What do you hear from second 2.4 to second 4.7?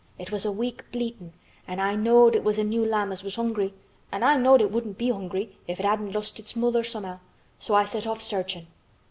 was a new lamb as was hungry an' I knowed